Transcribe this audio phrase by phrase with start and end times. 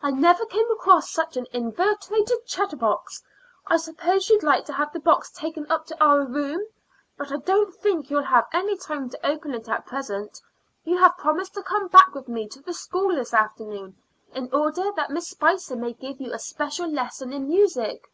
[0.00, 3.24] "I never came across such an inveterate chatterbox.
[3.66, 6.64] I suppose you'd like to have the box taken up to our room;
[7.18, 10.40] but I don't think you'll have any time to open it at present.
[10.84, 13.96] You have promised to come back with me to the school this afternoon,
[14.32, 18.04] in order that Miss Spicer may give you a special lesson in music."